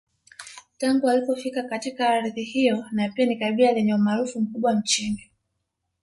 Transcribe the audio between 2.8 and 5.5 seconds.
na pia ni kabila lenye umaarufu mkubwa nchini